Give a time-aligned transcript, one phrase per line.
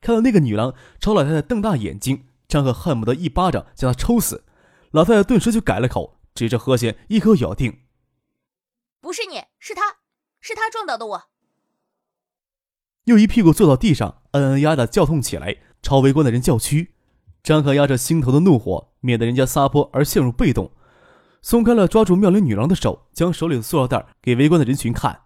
[0.00, 4.44] 看到那个女郎朝老太太瞪大眼睛，张赫恨不得一巴掌将她抽死。
[4.90, 7.80] 老太太顿时就改了口，指着何贤一口咬定
[9.00, 9.98] ：“不是你，是他，
[10.40, 11.22] 是他撞倒的我。”
[13.04, 16.94] 又一屁股坐到地上，嗯嗯呀的叫痛起来，朝围观的人叫屈。
[17.42, 20.72] 张赫压着心头的怒火，免得人家撒泼而陷入被动，
[21.40, 25.22] 松开了抓住妙龄女郎的手，将手里的塑料袋给围观的人群看。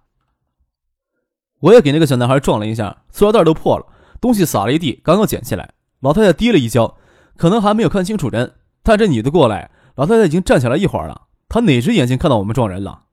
[1.61, 3.87] 我也给那个小男孩撞了一下，塑料袋都破了。
[4.25, 5.75] 东西撒了一地，刚刚捡起来。
[6.01, 6.97] 老太太跌了一跤，
[7.37, 8.59] 可能还没有看清楚人。
[8.83, 11.27] 但这女的过来，老太太已经站起来一会儿了。
[11.47, 13.05] 她哪只眼睛看到我们撞人了？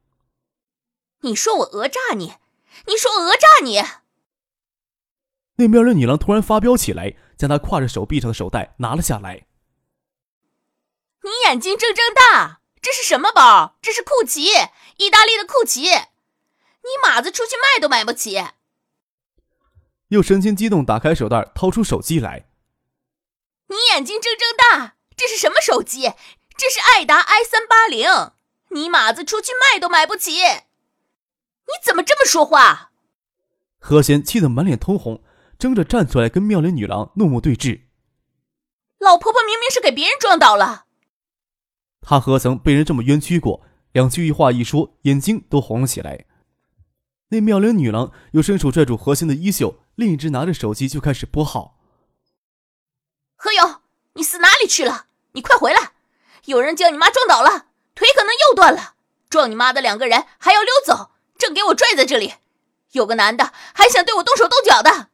[1.24, 2.36] 你说我讹诈你？
[2.88, 3.84] 你说讹诈你？
[5.58, 9.46] 那边的女郎突然发飙起来，将她挎着手臂上的手袋拿了下来。
[11.24, 12.62] 你眼睛睁睁大！
[12.82, 13.76] 这是什么包？
[13.82, 14.46] 这是库奇，
[14.96, 15.82] 意大利的库奇。
[15.82, 18.42] 你马子出去卖都买不起。
[20.12, 22.46] 又神情激动，打开手袋，掏出手机来。
[23.68, 24.96] 你眼睛睁睁大！
[25.16, 26.02] 这是什么手机？
[26.58, 28.10] 这是爱达 i 三八零。
[28.72, 30.32] 你马子出去卖都买不起。
[30.34, 32.92] 你怎么这么说话？
[33.80, 35.24] 何贤气得满脸通红，
[35.58, 37.84] 争着站出来跟妙龄女郎怒目对峙。
[39.00, 40.88] 老婆婆明明是给别人撞倒了。
[42.02, 43.62] 她何曾被人这么冤屈过？
[43.94, 46.26] 两句一话一说，眼睛都红了起来。
[47.30, 49.80] 那妙龄女郎又伸手拽住何贤的衣袖。
[50.02, 51.78] 另一只拿着手机就开始拨号。
[53.36, 53.82] 何勇，
[54.14, 55.06] 你死哪里去了？
[55.34, 55.92] 你快回来！
[56.46, 58.96] 有人将你妈撞倒了，腿可能又断了。
[59.30, 62.34] 撞你妈的两个人还要溜走，正给我拽在这里。
[62.94, 65.10] 有个男的还想对我动手动脚的。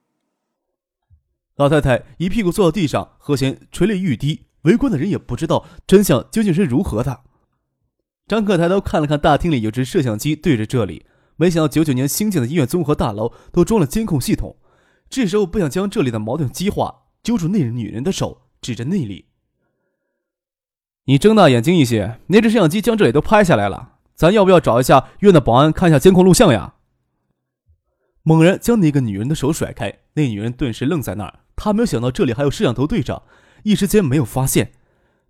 [1.57, 4.45] 老太太一屁股坐到地上，何贤垂泪欲滴。
[4.62, 7.23] 围观的人也不知道真相究竟是如何的。
[8.25, 14.56] 张克抬头看了看大厅里有只摄像机对着这里，没想到九九年新建的医院综合大楼都装了监控系统。
[15.09, 19.25] 这时候不想将这里的矛盾激化，揪住那女人的手，指着那里
[21.06, 23.94] ：“你睁大眼睛一些，那只摄像机将这里都拍下来了。
[24.16, 26.75] 咱要不要找一下院的保安看一下监控录像呀？”
[28.23, 31.39] 猛然将那个女人的手甩开，那女人顿时愣在那儿。
[31.56, 33.24] 她没有想到这里还有摄像头对着，
[33.63, 34.74] 一时间没有发现。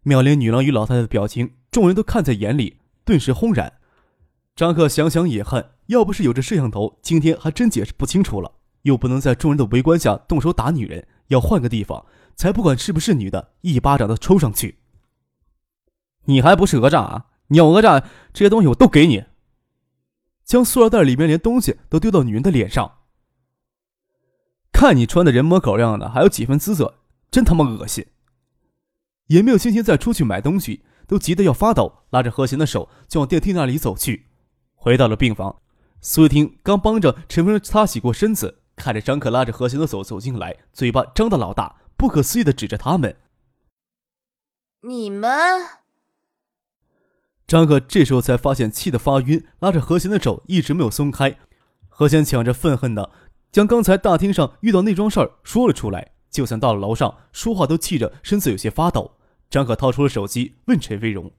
[0.02, 3.74] 妙龄女郎与老太太的表情，众人都看在眼里，顿时轰然。
[4.56, 8.54] 张克想想也恨，要不是有这摄像头，今天还真解释不清楚了。
[8.88, 12.06] 又不能在众人的围观下动手打女人，要换个地方，
[12.36, 14.80] 才不管是不是女的，一巴掌都抽上去。
[16.26, 17.26] 你还不是讹诈啊？
[17.48, 18.00] 你要讹诈，
[18.34, 19.26] 这些东西我都给你。
[20.46, 23.00] 将塑料袋里面连东西都丢到女人的脸上。
[24.72, 27.00] 看你穿的人模狗样的，还有几分姿色，
[27.30, 28.06] 真他妈恶心。
[29.28, 34.28] 也没有心情再出去买东西，都急得要发抖，拉着何贤的手就往电梯那里走去。
[34.76, 35.62] 回到了病房，
[36.00, 38.62] 苏玉婷刚帮着陈峰擦洗过身子。
[38.78, 43.18] 看着张可拉着何贤的手走进来，嘴巴张得老大，不可思议的指着他们
[44.88, 45.30] ：“你们。”
[47.48, 51.38] 张可这时候才发现气得发晕，拉着何贤的手一直没有松开。
[51.90, 53.12] 何贤抢着愤恨的
[53.52, 59.18] 将刚才大厅上遇到那桩事儿说了出来，就算到了楼上，说话都气着，身子有些发抖。
[59.50, 61.32] 张可掏出了手机，问陈飞荣：“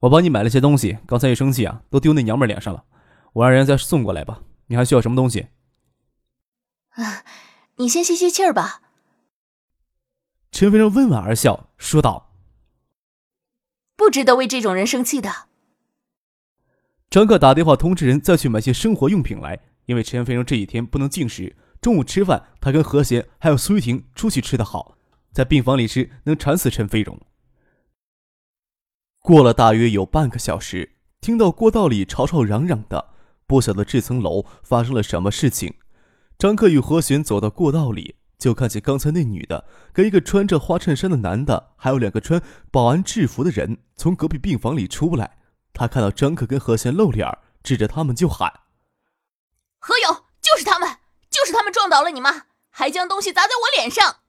[0.00, 2.84] 我帮你买了些东西，刚才一生气啊，都丢那娘们脸上了，
[3.32, 4.42] 我让人再送过来吧。
[4.66, 5.46] 你还需要什么东西？”
[6.90, 7.24] 啊，
[7.76, 8.82] 你先吸吸气儿吧。
[10.50, 12.32] 陈飞荣温婉而笑，说道
[13.96, 15.48] ：“不值得为这种人生气的。”
[17.08, 24.96] 张克打电话通知人再去买些生活用品来，因为陈飞荣这几天不能进食，中午吃饭他跟何贤还有苏玉婷出去吃的好，
[25.32, 27.20] 在病房里吃能馋死陈飞荣。
[29.20, 33.10] 过了大约有半个小时，听到过道里吵吵嚷嚷的，
[33.46, 35.74] 不晓得这层楼发生了什么事情。
[36.40, 42.40] 张克与何璇走到过道里，就看见刚才那女的跟一个穿着花衬衫的男的，还有两个穿
[42.70, 45.36] 保安制服的人从隔壁病房里出来。
[45.74, 47.28] 他看到张克跟何璇露脸，
[47.62, 48.50] 指着他们就喊
[49.80, 50.88] ：“何勇，就是他们，
[51.28, 54.20] 就是他们撞倒了你妈，还将东西砸在我脸上。”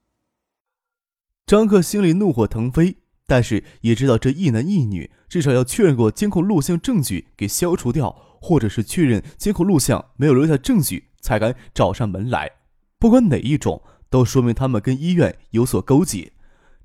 [1.47, 8.11] 张克心里怒火腾飞，但是也知道这一男一女至少要确认过监控录像证据给消除掉，
[8.41, 11.07] 或者是确认监控录像没有留下证据。
[11.21, 12.51] 才敢找上门来，
[12.99, 16.33] 不管哪一种，都说明他们跟医院有所勾结。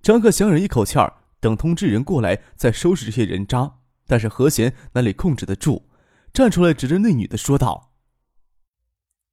[0.02, 3.78] 张克想忍一口气儿，等通知人过来再收拾这些人渣。
[4.06, 5.88] 但是何贤哪里控制得住，
[6.32, 7.90] 站出来指着那女的说道：“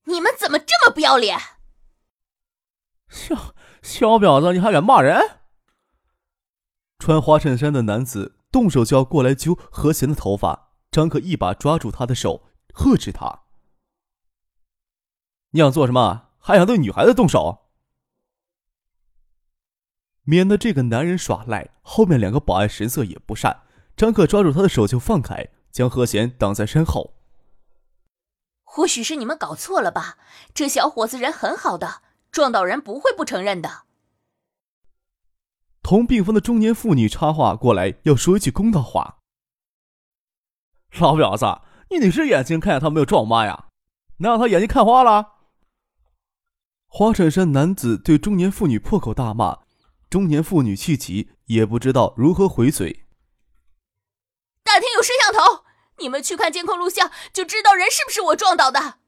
[0.05, 1.38] 你们怎么这么不要脸？
[3.07, 3.53] 小
[3.83, 5.21] 小婊子，你还敢骂人？”
[6.97, 13.43] 穿花衬衫的男子动手就要过来揪何贤的头发，张克一把抓住他的手，呵斥他
[15.53, 16.29] ：“你想做什么？
[16.39, 17.59] 还想对女孩子动手？”
[20.25, 23.63] 免得这个男人耍赖，后面两个保安神色也不善。
[23.95, 27.13] 张克抓住他的手就放开，将何贤挡在身后。
[28.63, 30.17] 或许是你们搞错了吧？
[30.53, 32.01] 这小伙子人很好的，
[32.31, 33.83] 撞到人不会不承认的。
[35.83, 39.19] 同病房的中年妇女插话过来，要说一句公道话
[40.99, 41.61] ：“老婊子，
[41.91, 43.67] 你哪只眼睛看见他没有撞我妈呀？
[44.17, 45.32] 难道他眼睛看花了？”
[46.95, 49.62] 花衬衫男子对中年妇女破口大骂。
[50.12, 53.07] 中年妇女气急，也不知道如何回嘴。
[54.63, 55.63] 大厅有摄像头，
[55.98, 59.00] 你们去看监控录像，就知道人是不是我撞倒的。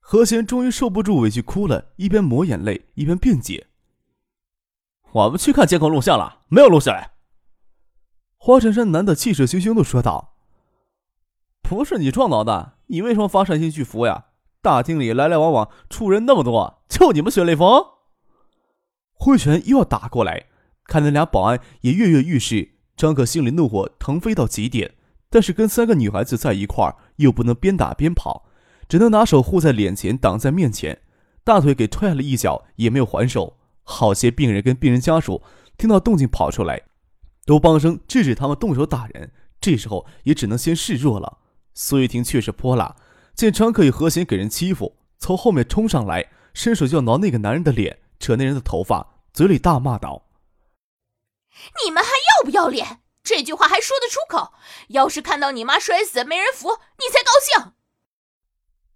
[0.00, 3.68] 何贤终于受不住委屈，哭了，一边抹眼泪一边辩解
[5.12, 7.12] ：“我们去看监控录像了，没有录下来。”
[8.36, 10.36] 花衬衫男的气势汹汹的说道
[11.66, 14.26] ：“不是你撞倒的，你为什么发善心去扶呀？
[14.62, 17.84] 大厅里来来往往处人那么多，就你们血泪逢。”
[19.14, 20.46] 挥拳又要打过来，
[20.84, 22.76] 看那俩保安也跃跃欲试。
[22.96, 24.94] 张可心里怒火腾飞到极点，
[25.30, 28.46] 但是跟三个女孩子在一块儿，又不能边打边跑，
[28.88, 31.00] 只能拿手护在脸前，挡在面前，
[31.42, 33.56] 大腿给踹了一脚，也没有还手。
[33.82, 35.42] 好些病人跟病人家属
[35.78, 36.82] 听到动静跑出来，
[37.46, 39.32] 都帮声制止他们动手打人。
[39.60, 41.38] 这时候也只能先示弱了。
[41.74, 42.96] 苏玉婷却是泼辣，
[43.40, 48.00] 见张可与何贤给人欺负，从后面冲上来，伸手就要挠那个男人的脸。
[48.18, 50.26] 扯那人的头发，嘴里大骂道
[51.82, 53.00] ：“你们还要不要脸？
[53.22, 54.52] 这句话还说得出口？
[54.88, 57.72] 要是看到你妈摔死没人扶，你才高兴。”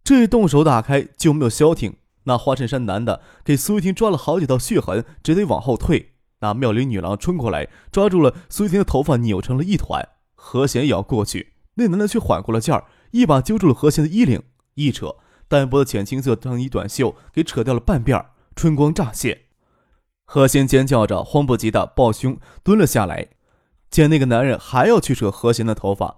[0.04, 1.96] 这一动手打开就没有消停。
[2.24, 6.16] 那花衬衫男的给苏玉婷抓了好几道血痕，只得往后退。
[6.40, 10.06] 那妙龄女郎冲过来，抓住了苏玉婷的头发，扭成了一团。
[10.34, 12.84] 何贤也要过去，那男的却缓过了劲儿，
[13.14, 14.42] 一把揪住了何贤的衣领，
[14.74, 15.14] 一扯，
[15.46, 18.26] 单薄的浅青色上衣短袖给扯掉了半边。
[18.56, 19.42] 春光乍现，
[20.24, 23.28] 何贤尖叫着，慌不及的抱胸蹲了下来。
[23.88, 26.16] 见那个男人还要去扯何贤的头发，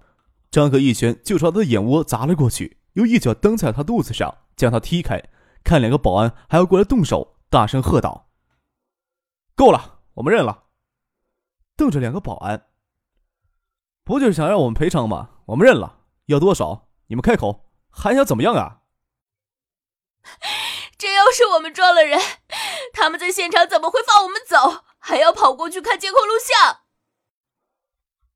[0.51, 5.23] 张克一拳就朝他的眼窝砸了过去，又一脚蹬在他肚子上，将他踢开。
[5.63, 8.31] 看两个保安还要过来动手，大声喝道
[9.55, 10.65] ：“够了，我们认了。”
[11.77, 12.69] 瞪着两个保安，
[14.03, 15.29] 不就是想让我们赔偿吗？
[15.45, 16.86] 我们认了，要多少？
[17.09, 18.81] 你们开口，还想怎么样啊？
[20.99, 22.21] 这要是我们撞了人，
[22.93, 24.85] 他们在现场怎么会放我们走？
[24.99, 26.81] 还要跑过去看监控录像？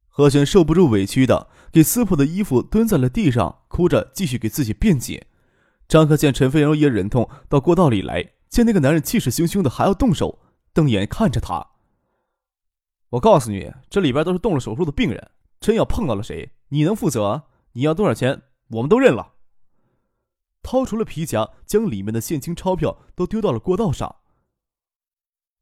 [0.09, 5.27] 何璇受不住委屈的，给撕破的衣服蹲在了地上，哭着继续给自己辩解。
[5.89, 10.39] 张克见陈飞扬也忍痛到过道里来，见那个男人气势汹汹的，还要动手，
[10.73, 11.71] 瞪眼看着他。
[13.11, 17.49] 我告诉你，这里边都是动了手术的病人，真要碰到了谁，你能负责？
[17.73, 19.35] 你要多少钱，我们都认了。
[20.63, 24.17] 掏出了皮夹，将里面的现金钞票都丢到了过道上。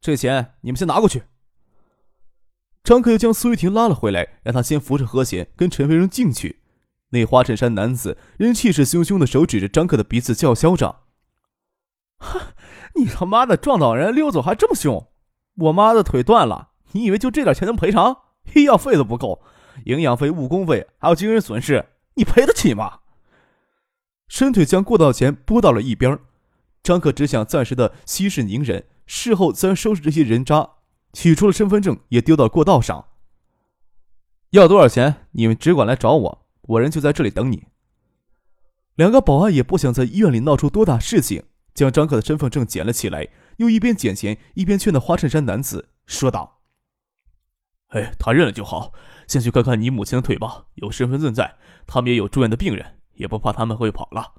[0.01, 1.25] 这钱你们先拿过去。
[2.85, 6.63] 张克又将苏玉婷拉了回来，让他先扶着何贤跟陈飞荣进去。
[7.11, 11.01] 那花衬衫男子仍气势汹汹的手指着张克的鼻子叫嚣着
[12.21, 12.41] ：“哼，
[12.97, 15.11] 你他妈的撞倒人溜走还这么凶！
[15.55, 18.25] 我妈的腿断了，你以为就这点钱能赔偿？
[18.55, 19.43] 医药费都不够，
[19.87, 21.85] 营养费、误工费还有精神损失，
[22.19, 22.99] 你赔得起吗？”
[24.29, 26.19] 伸腿将过道钱拨到了一边，
[26.83, 30.73] 张克只想暂时的息事宁人，事后自然收拾这些人渣。
[31.15, 33.07] 取出了身份证，也丢到过道上。
[34.51, 37.65] 要多少钱，你们只管来找我，我人就在这里等你。
[38.95, 46.58] 两个保安也不想在医院里闹出多大事情，将张克的身份证捡了起来，又一边捡钱一边劝那花衬衫男子说道
[47.89, 48.93] ：“哎，他认了就好，
[49.27, 54.35] 先去看看你母亲的腿吧，有身份证在，他们也有住院的病人。”也不怕他们会跑了。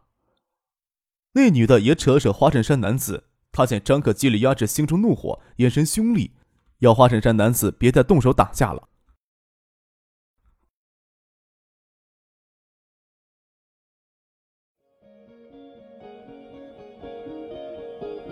[1.34, 6.32] 那女的也扯了扯花衬衫男子，她见张可极力压制心中怒火，眼神凶厉，
[6.78, 8.88] 要花衬衫男子别再动手打架了。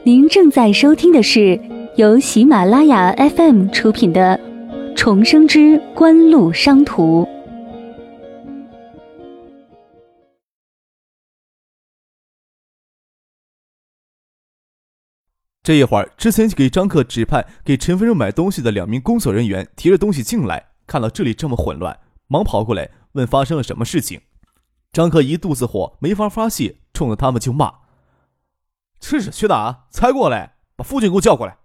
[0.06, 1.60] 您正在收听的是
[1.98, 4.38] 由喜马拉雅 FM 出品的
[4.98, 7.24] 《重生之官路商途》。
[15.62, 24.22] 这一会儿，之前给张克指派给陈飞荣买东西的两名工作人员提着东西进来，看到这里这么混乱，忙跑过来问发生了什么事情。
[24.92, 27.72] 张克一肚子火，没法发泄，冲着他们就骂
[29.00, 29.86] ：“吃屎去哪？
[29.92, 31.58] 才过来，把父亲给我叫过来！”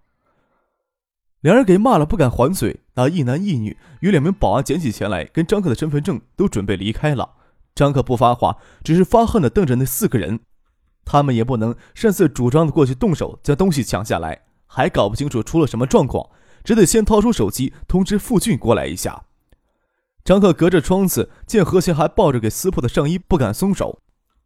[1.43, 2.79] 两人给骂了，不敢还嘴。
[2.95, 7.31] 那一男一女与两名保安捡起钱来，跟张克的身份证都准备离开了。
[7.75, 10.39] 张克不发话，只是发恨的瞪着那四个人。
[11.03, 16.29] 他们也不能擅自主张的过去动手将东西抢下来，还搞不清楚出了什么状况，
[16.63, 19.25] 只得先掏出手机通知傅俊过来一下。
[20.23, 23.99] 张克隔着窗子见何贤还抱着给撕破的上衣不敢松手，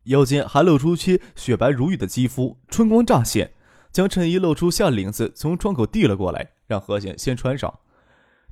[0.05, 3.51] 腰间还露出些雪白如玉的肌肤，春光乍现，
[3.91, 7.79] 将衬衣露出下领子从窗口递了过来，让何贤先穿上。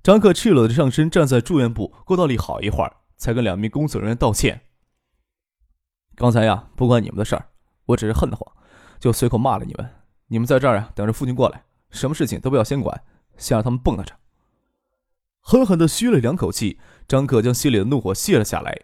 [0.01, 4.62] 张克赤裸的上身站在住院部过道里好一会儿，才跟两名工作人员道歉。
[6.15, 7.50] 刚才呀，不关你们的事儿。
[7.88, 8.55] 我只是恨得慌，
[9.00, 9.88] 就随口骂了你们。
[10.27, 13.03] 你们在这儿啊，等着父亲过来，什么事情都不要先管，
[13.38, 14.15] 先让他们蹦跶着。
[15.41, 18.75] 狠狠地吁了两口气，张克将心里的怒火泄了下来。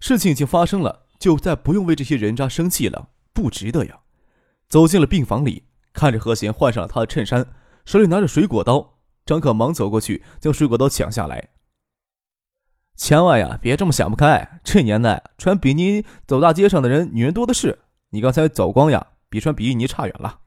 [0.00, 4.00] 事情已经发生了，就再不用为这些人渣生气了，不值得呀。
[4.68, 7.46] 走进了病房里，看着何贤换上了他的衬衫，
[7.84, 11.50] 手里拿着水果刀，张克忙走过去将水果刀抢下来。
[12.96, 17.80] 千万呀，别这么想不开，这年代穿比基尼走大街上的人，女人多的是。
[18.10, 20.40] 你刚才走光呀，比穿比基尼差远了。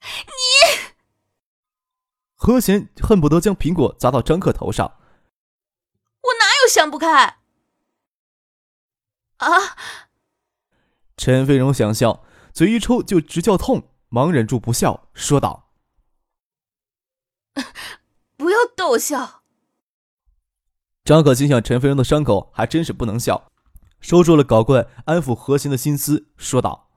[0.00, 0.92] 你，
[2.36, 4.98] 何贤恨不得将苹果砸到张克头上。
[6.22, 7.38] 我哪有想不开？
[9.36, 9.76] 啊！
[11.16, 15.70] 陈飞荣想笑，嘴一抽就直叫痛，忙忍住不笑，说道
[18.36, 19.42] ：“不要逗笑。”
[21.02, 23.50] 张可心想，陈飞荣的伤口还真是不能笑。
[24.00, 26.90] 收住了搞怪安抚何贤的心思，说道：“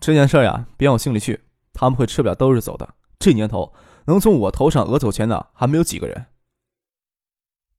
[0.00, 1.44] 这件事呀，别往心里去。
[1.72, 2.96] 他们会吃不了兜着走的。
[3.20, 3.72] 这年头，
[4.06, 6.26] 能从我头上讹走钱的还没有几个人。”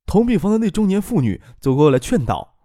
[0.08, 2.56] 同病房的那中年妇女走过来劝道：“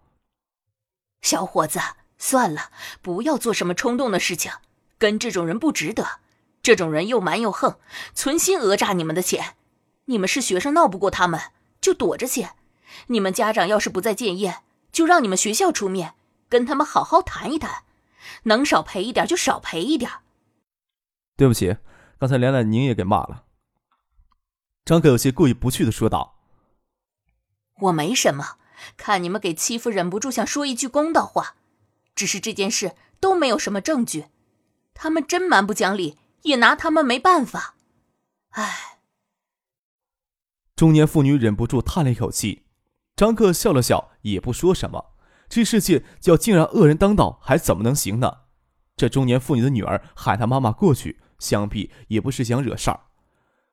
[1.21, 1.81] 小伙子，
[2.17, 2.71] 算了，
[3.03, 4.53] 不要做什么冲动的事情。
[5.03, 6.21] 跟这种人不值得。
[6.63, 7.81] 这种人又蛮又横，
[8.15, 9.57] 存心讹诈你们的钱。
[10.05, 11.41] 你们是学生，闹不过他们，
[11.81, 12.51] 就躲着些。
[13.09, 14.61] 你们家长要是不再建业。”
[14.93, 16.13] 就让你们学校出面
[16.51, 17.85] 跟他们好好谈一谈，
[18.43, 20.11] 能少赔一点就少赔一点。
[21.35, 21.79] 对不起，
[22.19, 23.45] 刚才连累您也给骂了。
[24.85, 26.37] 张克有些过意不去的说道
[27.89, 28.59] ：“我没什么，
[28.99, 31.55] 看你们给欺负，忍不住想说一句公道话。
[32.15, 34.27] 只是这件事都没有什么证据，
[34.95, 37.75] 他们真蛮不讲理，也拿他们没办法。
[38.51, 38.99] 唉。”
[40.75, 42.65] 中年妇女忍不住叹了一口气。
[43.15, 45.15] 张克笑了笑，也不说什么。
[45.49, 48.39] 这世界要竟然恶人当道，还怎么能行呢？
[48.97, 53.01] 这中年妇女的女儿喊她妈妈过去，想必也不是想惹事儿。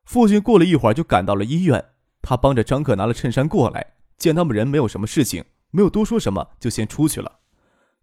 [0.03, 7.39] 父亲过了一会儿就赶到了医院，他帮着张克拿了衬衫过来，见他们人没有什么事情，没有多说什么，就先出去了。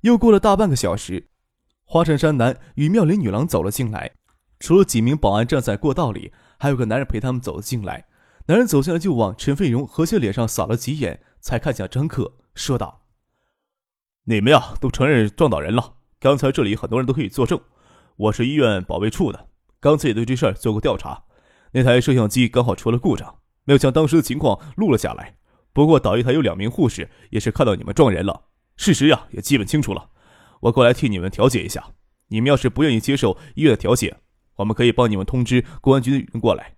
[0.01, 1.29] 又过了大半个小时，
[1.87, 4.13] 花衬衫男与妙龄女郎走了进来，
[4.61, 8.05] 除了几名保安站在过道里，还有个男人陪他们走了进来。
[8.49, 11.23] 男人走进来就往陈飞荣和谢脸上扫了几眼。
[11.39, 13.03] 才看向张克，说道
[14.27, 15.95] ：“你们呀，都承认撞倒人了。
[16.19, 17.61] 刚才这里很多人都可以作证。
[18.17, 19.47] 我是医院保卫处的，
[19.79, 21.23] 刚才也对这事儿做过调查。
[21.71, 25.37] 那台摄像机刚好出了故障，没有将当时的情况录了下来。
[25.73, 30.11] 不过倒一台有两名护士也是看到你们撞人了，事实呀也基本清楚了。
[30.61, 31.93] 我过来替你们调解一下。
[32.29, 34.21] 你们要是不愿意接受医院的调解，
[34.57, 36.77] 我们可以帮你们通知公安局的人过来。”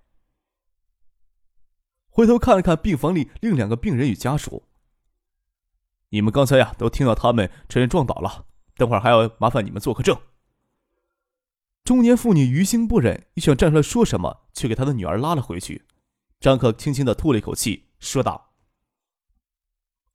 [2.10, 4.64] 回头看了看病房里另两个病人与家属，
[6.10, 10.20] 你们刚才呀都听到他们承认撞倒了，等会儿还要麻烦你们做个证。
[11.84, 15.86] 中年妇女于心不忍，又想站出来说什么，却给她的女儿拉了回去。
[16.40, 18.52] 张克轻轻的吐了一口气，说道：“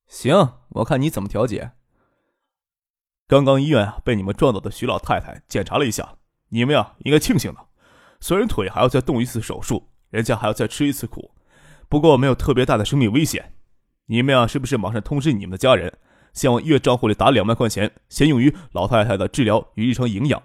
[0.05, 1.71] 行，我看你怎么调解。
[3.27, 6.15] 刚刚医院啊被你们撞倒的徐老太太检查了一下，
[6.49, 7.59] 你们呀应该庆幸的，
[8.19, 11.31] 虽然腿还要再动一次手术，人家还要再吃一次苦。”
[11.89, 13.53] 不过没有特别大的生命危险，
[14.07, 15.95] 你们呀，是不是马上通知你们的家人，
[16.33, 20.41] 先往医院账户里打两万块钱，先用于老太太的治疗与日常营养，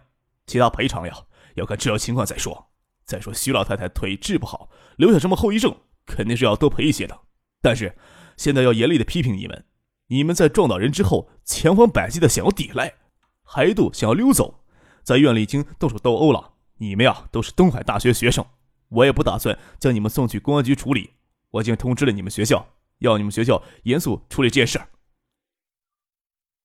[0.46, 1.14] 其他赔偿呀，
[1.54, 2.68] 要看治疗情况再说。
[3.06, 7.18] 再说徐老太太腿治不好，留下什么后遗症，肯定是要多赔一些的。
[7.62, 7.96] 但是
[8.36, 9.64] 现在要严厉的批评你们，
[10.08, 12.94] 你们在撞倒人之后，千方百计的想要抵赖，
[13.42, 14.60] 还一度想要溜走，
[15.02, 16.54] 在院里已经动手斗殴了。
[16.78, 18.44] 你们呀，都是东海大学学生，
[18.88, 21.10] 我也不打算将你们送去公安局处理。
[21.50, 24.80] 我已经通知了你们学校，要你们学校严肃处理这件事。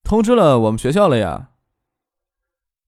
[0.03, 1.51] 通知了我们学校了呀。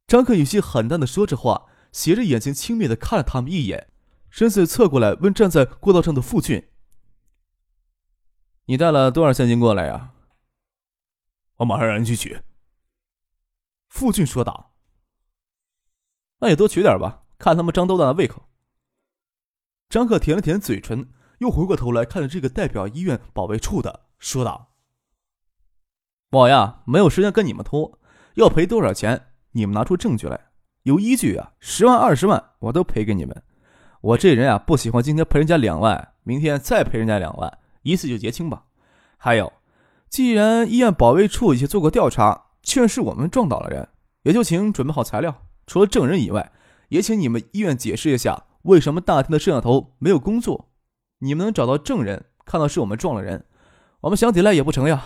[0.08, 3.90] 张克语气很淡的说着话，斜着眼睛轻蔑的看了他们一眼，
[4.30, 6.70] 身子侧过来问站在过道上的傅俊
[8.68, 10.12] ：“你带了多少现金过来呀
[11.58, 12.42] ？”“我马上让人去取。”
[13.90, 14.76] 傅俊说道。
[16.40, 18.50] “那也多取点吧，看他们张豆大的胃口。”
[19.90, 24.74] 张克舔了舔嘴唇，又回过头来看着这个代表医院保卫处的，说道
[26.32, 28.00] ：“我呀，没有时间跟你们拖，
[28.34, 30.50] 要赔多少钱，你们拿出证据来，
[30.84, 33.44] 有依据啊，十万、二十万，我都赔给你们。
[34.02, 38.66] 我这人啊，不喜欢今天赔人家两万，明天再赔人家两万，一次就结清吧。
[39.18, 39.54] 还有，
[40.16, 43.90] 既然医院保卫处已经做过调查，确认是我们撞倒了人，
[44.24, 46.54] 也就请准备好材料，除了证人以外，
[46.88, 50.70] 也请你们医院解释一下。”为什么大厅的摄像头没有工作？
[51.20, 53.44] 你们能找到证人，看到是我们撞了人，
[54.00, 55.04] 我们想抵赖也不成呀。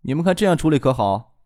[0.00, 1.36] 你们看这样处理可好？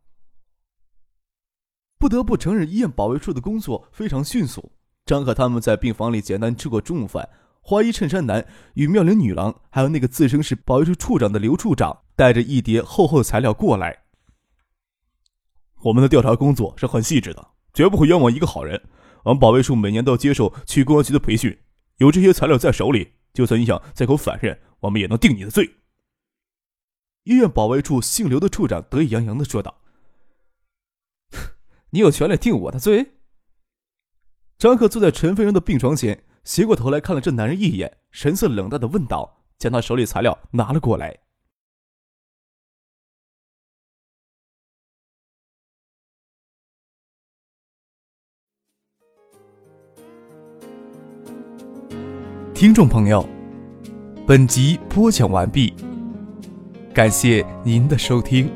[1.99, 4.73] 不得不承认，医院保卫处的工作非常迅速。
[5.05, 7.29] 张可他们在病房里简单吃过中午饭，
[7.69, 8.47] 花衣衬衫男
[8.77, 14.05] 与妙龄女郎，还有那个自称是保卫处处长的刘处长，带着一叠厚厚的材料过来。
[15.83, 18.89] 我们的调查工作是很细致的，绝不会冤枉一个好人。
[19.23, 21.59] 我们保卫处每年都接受去公安局的培训，
[21.99, 25.71] 有这些材料在手里，就算你想再口反认，我们也能定你的罪。
[27.25, 29.83] 医院保卫处姓刘的处长得意洋洋的说道：
[31.93, 33.17] “你有权利定我的罪？”
[34.57, 41.15] 张克坐在陈飞荣的病床前，斜过头来看了这男人一眼，神色冷淡的问道，将他手里材料拿了过来。
[52.55, 53.23] 听众朋友，
[54.27, 55.75] 本集播讲完毕，
[56.95, 58.51] 感谢您的收听。